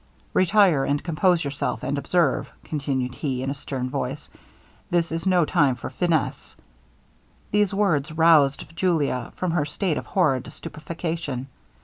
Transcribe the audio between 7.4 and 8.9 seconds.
These words roused